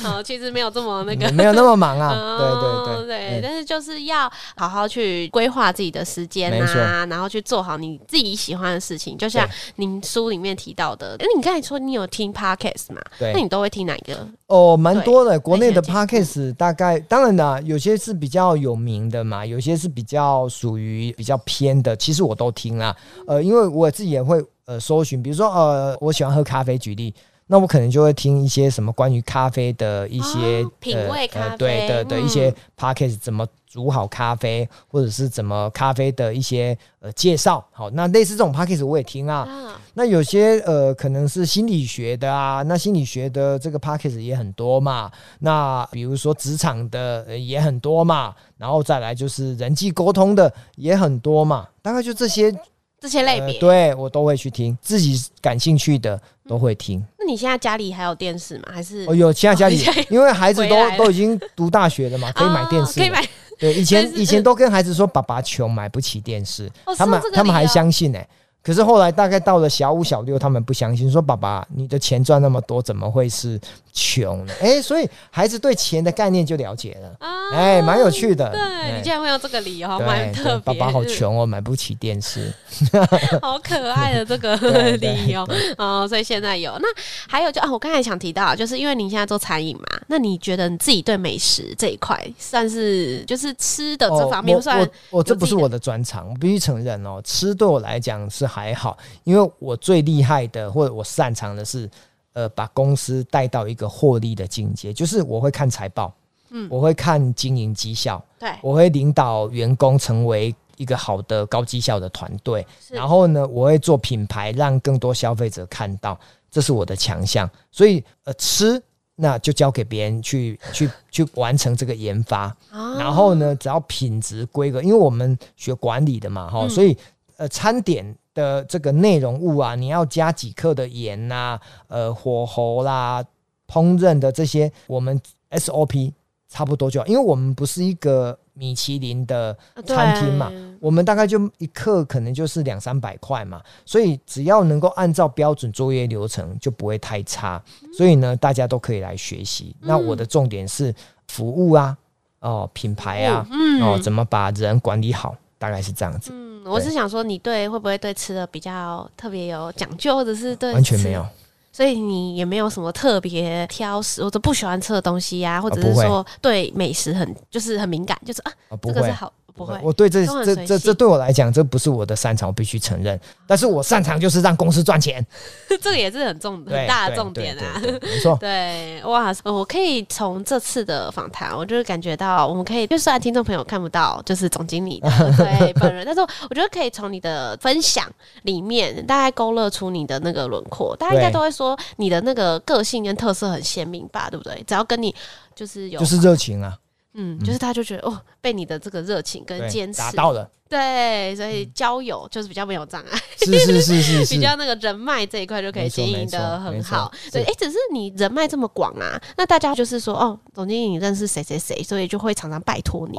[0.01, 2.37] 好，其实没有这么那个，没有那么忙啊。
[2.37, 9.17] 对对对对，但是就是要好好去规划自己的时间啊，然后去做好你自己喜欢的事情。
[9.17, 13.01] 就像您书里面提到的，哎，你刚才说你有听 podcast 嘛？
[13.19, 14.27] 对，那你都会听哪一个？
[14.47, 16.38] 哦，蛮多的，国内的 podcast。
[16.53, 22.95] 大概当然啦，有些是比较有名的嘛，有些是比较属于比较偏的，其实我都听啦。
[23.27, 27.13] 呃，因为我自己也会呃搜寻，比如说呃，我喜欢喝咖啡，举例，
[27.47, 33.45] 那我可能就会听一些什么关于咖啡的一些、哦、品味咖啡，呃、对的的一些 podcast 怎么。
[33.69, 39.41] 煮好咖啡，或者是怎么咖啡的一些呃介绍，好，那类似这种 podcast 我也听啊。
[39.41, 45.11] 啊那有些呃可能是心理学的啊，那心理学的这个 podcast 也很多嘛。
[45.39, 51.67] 那比如说职场的也很多嘛，然后再来就是人际沟通的也很多嘛。
[51.81, 52.53] 大概就这些
[52.99, 57.03] 这些类别，呃、对我都会去听，自己感兴趣的都会听。
[57.17, 58.63] 那你现在家里还有电视吗？
[58.73, 59.05] 还是？
[59.07, 59.79] 哦，有，现在家里
[60.09, 63.27] 因为孩子都都已经读大学了嘛，可以买电视，哦，可以买。
[63.59, 68.27] 对，以前以前都跟孩子说，爸爸穷买不起电视，他们他们还相信呢、欸。
[68.61, 73.59] 可是后来大概到了小五小六，他们不相信，说爸爸你的钱赚那么多，怎么会是
[73.93, 74.53] 穷呢？
[74.61, 77.15] 哎、欸，所以孩子对钱的概念就了解了，
[77.51, 78.49] 哎、啊，蛮、欸、有趣的。
[78.51, 80.73] 对、欸、你竟然会用这个理由，蛮特别。
[80.73, 82.53] 爸爸好穷哦，买不起电视，
[83.41, 84.55] 好可爱的这个
[84.97, 86.05] 理由哦。
[86.07, 86.87] 所以现在有那
[87.27, 94.87] 还有就啊，我刚才想提到，就是因为你现在做餐饮嘛，那你觉得你自己对美食这一块算是就是吃的这方面算、哦？
[95.11, 98.48] 我我这不是我的专长，我必须承认哦，吃对我来讲是。
[98.49, 101.89] 还好，因为我最厉害的或者我擅长的是，
[102.33, 106.11] 呃把公司带到一个获利的境界，就是我会看财报，
[106.49, 116.19] 嗯，我会看经营绩效，对，我会领导员工成为一个好的高绩效的团队，然后呢，我会做品牌，让更多消费者看到，
[116.49, 117.49] 这是我的强项。
[117.71, 118.81] 所以呃，吃
[119.21, 122.55] 那就交给别人去去去完成这个研发，
[122.97, 126.97] 然后呢，只要品质规格，因为我们学管理的嘛，哈，所以
[127.35, 133.23] 呃，餐点的这个内容物啊，你要加几克的盐呐、啊，呃，火候啦，
[133.67, 135.19] 烹饪的这些，我们
[135.51, 136.13] SOP
[136.47, 138.37] 差不多就好，因为我们不是一个。
[138.59, 139.57] 米其林的
[139.87, 140.51] 餐厅嘛，
[140.81, 147.63] 我们大概就一克可能就是两三百块嘛，所以只要能够按照标准作业流程，就不会太差。
[147.93, 149.73] 所以呢，大家都可以来学习。
[149.79, 150.93] 那我的重点是
[151.29, 151.97] 服务啊，
[152.41, 153.47] 哦，品牌啊，
[153.81, 156.33] 哦，怎么把人管理好，大概是这样子。
[156.63, 161.25] 嗯，我是想说，你对会不会对吃的比较特别有讲究，或者是对完全没有。
[161.71, 168.51] 所以你也没有什么特别挑食或者不喜欢吃的东西呀、啊，或者是说对美食很就是很敏感，就是啊，
[168.81, 169.31] 这个是好。
[169.59, 173.19] 不会，我对这这这这对我来讲，这不是我的擅长，我必须承认。
[173.45, 175.25] 但是我擅长就是让公司赚钱，
[175.81, 177.81] 这个也是很重很大的重点啊。
[178.01, 188.05] 没错， 对，哇，我可以从这次的访谈，我就是感觉到，我们可以，就算听众朋友看不到，就是总经理的 对本人，但是我觉得可以从你的分享
[188.43, 190.95] 里面，大概勾勒出你的那个轮廓。
[190.95, 194.29] 大家应该都会说，你的那个个性跟特色很鲜明吧？
[194.29, 194.63] 对不对？
[194.65, 195.13] 只要跟你
[195.53, 196.77] 就是有，就是热情啊。
[197.13, 207.11] 嗯，就是他就觉得哦，被你的这个热情跟坚持打到了，对，所以交友就是比较没有障碍，是是是是，比较那个人脉这一块就可以经营的很好。
[207.31, 213.17] 对，哎，只是你人脉这么广啊，那大家就是说哦，总经理你认识谁谁谁，所以就会常常拜托你。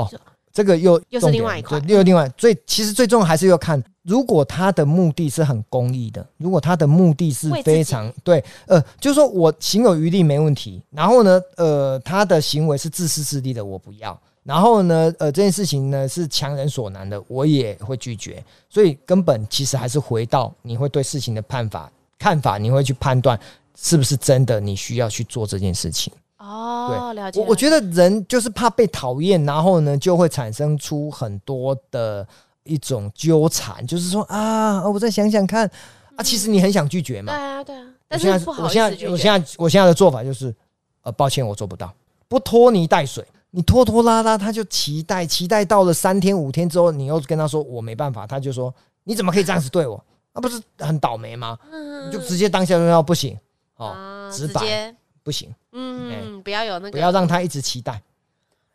[0.52, 23.38] 这个又又是另外一块，又另外最其实最重要还是要看，如果他的目的是很公益的，如果他的目的是非常对，呃，就是说我行有余力没问题，然后呢，呃，他的行为是自私自利的，我不要，然后呢，呃，这件事情呢是强人所难的，我也会拒绝，所以根本其实还是回到你会对事情的判法看法，你会去判断
[23.76, 26.10] 是不是真的你需要去做这件事情。
[26.38, 27.38] 哦，了解。
[27.38, 32.26] 我我觉得人就是怕被讨厌，然后呢，就会产生出很多的
[32.70, 35.70] 一种纠缠，就是说啊，我再想想看
[36.16, 37.32] 啊，其实你很想拒绝嘛。
[37.32, 37.86] 对啊，对啊。
[38.08, 38.62] 但是不好意思。
[38.62, 40.54] 我现在，我现在，我现在的做法就是，
[41.02, 41.92] 呃，抱歉，我做不到，
[42.28, 43.24] 不拖泥带水。
[43.50, 50.02] 你拖拖拉拉，他就期待，期待到了三天五天之后，你又跟他说我没办法，他就说你怎么可以这样子对我？
[50.32, 51.58] 那不是很倒霉吗？
[52.06, 53.36] 你就直接当下就要不行
[53.76, 54.94] 哦，直白。
[55.22, 58.00] 不行，嗯，欸、不要有那个，不要让他一直期待，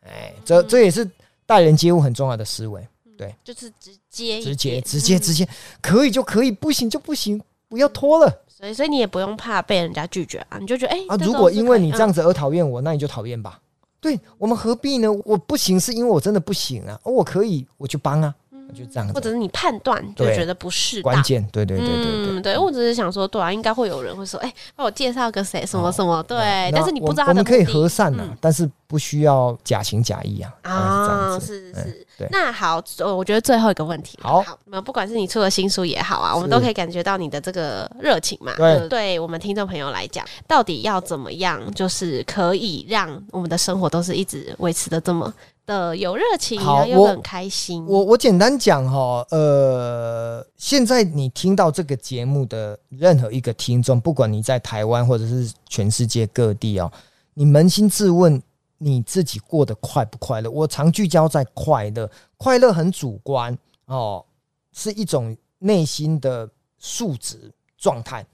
[0.02, 1.06] 哎、欸，这这也是
[1.44, 2.86] 待人接物很重要的思维，
[3.16, 5.48] 对，就是直接，直接，直接，直接，
[5.80, 8.42] 可以就可以，不行就不行，不要拖了。
[8.48, 13.60] 所以，所以你也不用怕被人家拒绝啊，你就觉得，哎、欸，啊，如果因为你这样子而讨厌我，那你就讨厌吧。
[14.00, 15.08] 对，我们何必呢？
[15.24, 18.34] 我不行是因为我真的不行啊，我可以，我去帮啊。
[18.74, 30.52] 就这样，或者是你判断就觉得不适当，关键，对对对对对，嗯，对，我只是想说，对啊，应该会有人会说，哎，帮我介绍个谁，什么什么，对，但是你不知道他的，我们可以和善呐，但是不需要假情假意啊。
[30.62, 38.54] 啊，是是是，那好，我觉得最后一个问题，好，那不管是你出的新书也好啊，我们都可以感觉到你的这个热情嘛。
[38.56, 45.32] 对，对我们听众朋友来讲，到底要怎么样，就是可以让我们的生活都是一直维持的这么。
[45.66, 47.84] 的有热情，好又很开心。
[47.86, 56.90] 我我，我简单讲哈，呃，现在你听到这个节目的任何一个听众，不管你在台湾或者是全世界各地哦，
[57.34, 58.40] 你扪心自问，
[58.78, 60.50] 你自己过得快不快乐？
[60.50, 64.24] 我常聚焦在快乐，快乐很主观哦，
[64.72, 66.48] 是一种内心的
[66.78, 68.24] 素质状态。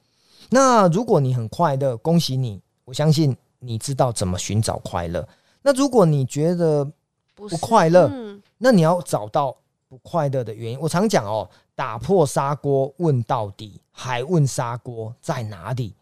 [0.51, 5.27] 那如果你很快乐，恭喜你，我相信你知道怎么寻找快乐。
[5.63, 6.87] 那如果你觉得，
[7.35, 9.57] 不快乐，嗯、那你要找到
[9.89, 10.79] 不快乐的原因。
[10.79, 15.95] 我常讲哦，打破砂锅问到底，还问砂锅在哪里？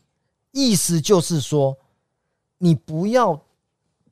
[0.52, 1.76] 意思就是说，
[2.58, 3.40] 你不要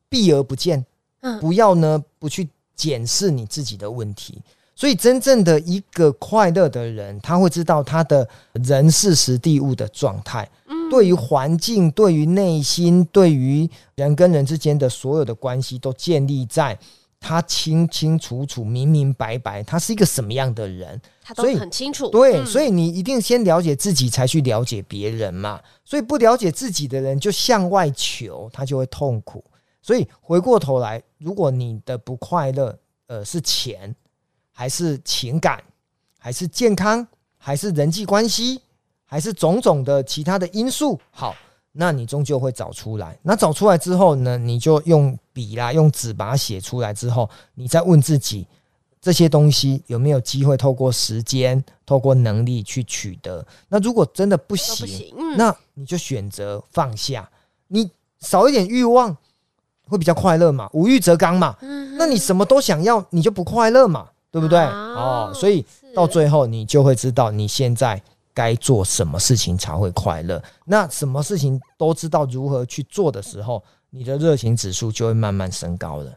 [0.08, 0.86] 避而不见，
[1.20, 4.40] 嗯、不要呢不去检视你自己的问题。
[4.74, 16.78] 所以，真正的一个快乐的人，他会知道他的人事时地物的状态，嗯、对于环境，对于内心，对于人跟人之间的所有的关系，都建立在。
[17.20, 22.08] 他清清楚楚、明明白白，他是一个什么样的人，他都很清楚。
[22.10, 25.60] 对，嗯、所以你一定先了解自己，才去了解别人嘛。
[25.84, 29.44] 所以不了解自己的人，就向外求，他就会痛苦。
[29.82, 33.94] 所以回过头来，如果你的不快乐，呃，是钱，
[34.52, 35.62] 还是情感，
[36.18, 37.06] 还是健康，
[37.36, 38.60] 还是人际关系，
[39.04, 41.34] 还是种种的其他的因素，好，
[41.72, 43.16] 那你终究会找出来。
[43.22, 48.46] 那找出来之后呢，你就用笔啦，用纸把它写出来之后，你再问自己，
[49.00, 53.46] 这些东西有没有机会透过时间、透过能力去取得？
[53.68, 57.28] 那如果真的不行，不行嗯、那你就选择放下，
[57.68, 57.90] 你
[58.20, 59.16] 少一点欲望，
[59.86, 60.68] 会比较快乐嘛？
[60.72, 61.56] 无欲则刚嘛。
[61.60, 64.08] 嗯、那你什么都想要，你就不快乐嘛？
[64.30, 64.58] 对不对？
[64.58, 65.64] 哦，哦，所以
[65.94, 68.02] 到最后你就会知道你现在
[68.38, 70.40] 该做什么事情才会快乐。
[70.64, 73.60] 那什么事情都知道如何去做的时候，
[73.90, 76.12] 你的热情指数就会慢慢升高了。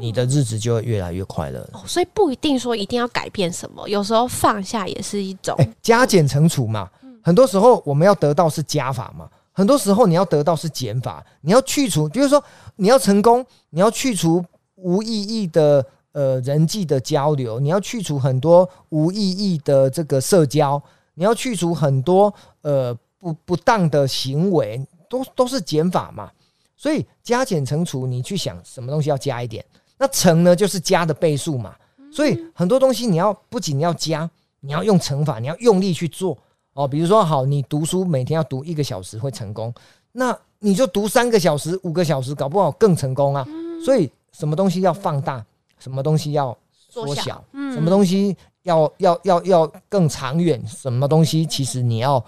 [0.00, 1.60] 你的日子就会越来越快乐。
[1.74, 5.54] 哦，所以不一定说一定要改变什么，有时候放下也是一种。
[5.58, 6.88] 欸，加减乘除嘛。
[7.22, 11.22] 很多时候我们要得到是加法嘛，很多时候你要得到是减法。
[11.42, 12.42] 你要去除，比如说
[12.76, 14.42] 你要成功，你要去除
[14.76, 20.80] 无意义的呃人际的交流，你要去除很多无意义的这个社交，
[21.18, 26.30] 你要去除很多呃不不当的行为，都都是减法嘛。
[26.76, 29.64] 所以加减乘除，你去想什么东西要加一点。
[29.98, 31.74] 那乘呢，就是加的倍数嘛，
[32.12, 36.38] 所以很多东西你要不仅要加，你要用乘法，你要用力去做
[36.74, 36.86] 哦。
[36.86, 39.74] 比如说，好，你读书每天要读一个小时会成功，
[40.12, 43.44] 那你就读三个小时、五个小时，搞不好更成功啊。
[43.84, 45.44] 所以，什么东西要放大，
[45.80, 47.44] 什么东西要缩小，
[47.74, 48.36] 什么东西
[48.68, 52.24] 要要要要更长远，什么东西其实你要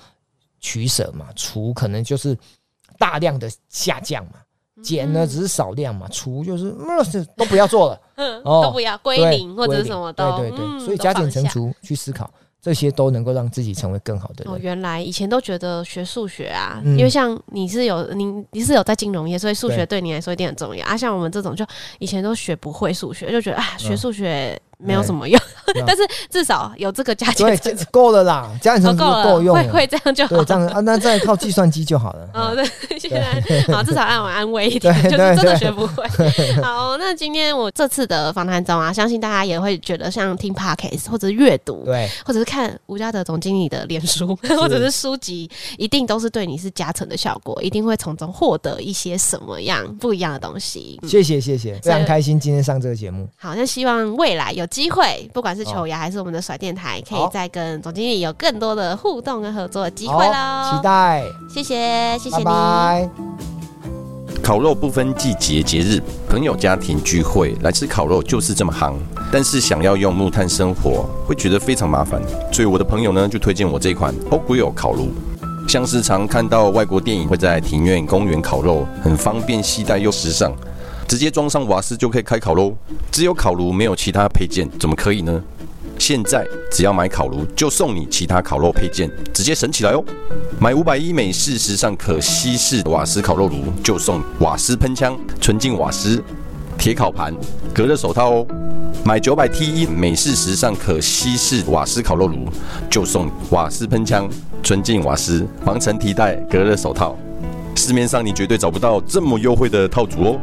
[0.59, 2.36] 取舍嘛，除可能就是
[2.99, 4.32] 大量的下降嘛。
[4.82, 6.74] 减呢只是少量嘛，除就是
[7.36, 8.01] 都不要做了，
[8.45, 12.30] 哦，都不要归零或者什么的，对对对，所以加减乘除去思考。
[12.62, 14.53] 这些都能够让自己成为更好的人。
[14.53, 20.84] 哦，原来以前都觉得学数学啊，嗯、因为像你是有你你是有在金融业，所以数学对你来说一定很重要。
[20.84, 21.64] 啊，像我们这种就
[22.01, 25.41] 以前都学不会数学，就觉得啊，学数学没有什么用。
[25.74, 30.37] 嗯、 但是至少有这个加减乘除够了啦，加减乘除够用了，会会这样就好。
[30.37, 32.28] 对，这样啊， 那再靠计算机就好了。
[32.35, 32.64] 哦，对，
[32.99, 33.41] 现在
[33.72, 36.05] 好，至少让我安慰一点，就是真的学不会。
[36.62, 42.51] 好，那今天我这次的访谈中啊，相信大家也会觉得像听 Podcast 或者是阅读，对，或者是。
[42.51, 50.99] 看吴家德总经理的脸书或者是书籍，一定都是对你是加成的效果，一定会从中获得一些什么样不一样的东西。
[51.07, 53.28] 谢谢谢谢，非常开心今天上这个节目。
[53.37, 60.70] 好，那希望未来有机会，不管是球牙还是我们的甩电台，可以再跟总经理有更多的互动跟合作的机会喽。
[60.70, 62.44] 期待，谢谢谢谢你。
[62.44, 63.10] 拜拜。
[64.40, 68.94] 烤肉不分季节节日，朋友家庭聚会来吃烤肉就是这么夯。
[69.32, 72.22] 但是想要用木炭生火，会觉得非常麻烦。
[72.52, 75.10] 所以我的朋友呢就推荐我这款 Oak Grill 烤炉。
[75.68, 80.52] 像时常看到外国电影会在庭院、公园烤肉，很方便携带又时尚，
[81.11, 82.72] 直接装上瓦斯就可以开烤喽。
[83.11, 85.42] 只有烤炉没有其他配件，怎么可以呢？
[85.98, 90.04] 现在只要买烤炉，就送你其他烤肉配件，直接省起来哦！
[90.61, 96.22] 买五百一美式时尚可吸式瓦斯烤肉炉，就送瓦斯喷枪、纯净瓦斯、
[96.78, 97.34] 铁烤盘、
[97.74, 98.46] 隔热手套哦！
[99.04, 102.48] 买九百 T 一美式时尚可吸式瓦斯烤肉炉，
[102.88, 104.30] 就送瓦斯喷枪、
[104.62, 107.18] 纯净瓦斯、防尘提袋、隔热手套。
[107.74, 110.40] 市面上你绝对找不到这么优惠的套组哦！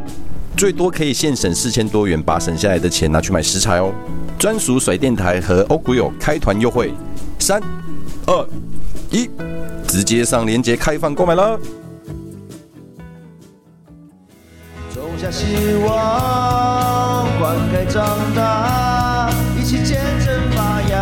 [0.57, 3.93] 最多可以现省四千多元，把省下来的钱拿去买食材哦。
[4.39, 6.95] 专属甩电台和 Oak Grill 开团优惠，
[7.37, 7.61] 三、
[8.25, 8.49] 二、
[9.11, 9.29] 一，
[9.87, 11.59] 直接上链接开放购买了。
[14.95, 19.29] 种下希望，灌溉长大，
[19.59, 20.97] 一起见证发芽。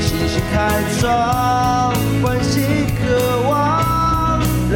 [0.00, 1.59] 信心开创，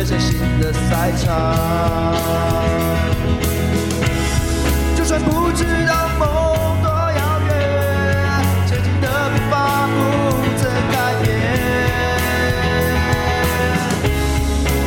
[0.05, 1.25] 望，人生新的赛场。
[5.21, 6.27] 不知道梦
[6.83, 7.49] 多遥远，
[8.67, 9.93] 前进的步伐不
[10.59, 11.25] 曾改变。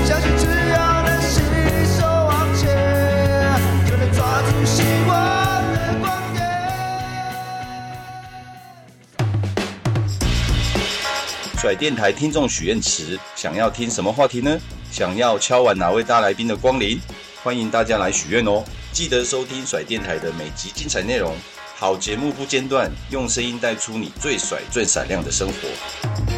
[0.05, 1.41] 相信只要能携
[1.97, 2.67] 手往前，
[3.85, 5.15] 就能抓住希望
[5.71, 6.37] 的光点。
[11.57, 14.59] 甩电台听众许愿池，想要听什么话题呢？
[14.97, 16.99] 想要敲碗哪位大来宾的光临？
[17.43, 18.63] 欢迎大家来许愿哦！
[18.91, 21.35] 记得收听甩电台的每集精彩内容，
[21.75, 26.36] 好节目不间断，用声音带出你最甩最闪亮的生活。